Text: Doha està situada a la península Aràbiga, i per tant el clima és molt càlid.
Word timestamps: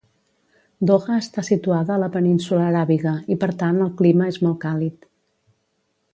Doha 0.91 1.17
està 1.23 1.43
situada 1.49 1.93
a 1.97 2.03
la 2.05 2.09
península 2.15 2.65
Aràbiga, 2.69 3.15
i 3.35 3.39
per 3.45 3.51
tant 3.61 3.79
el 3.89 3.93
clima 4.01 4.31
és 4.35 4.41
molt 4.49 4.61
càlid. 4.67 5.09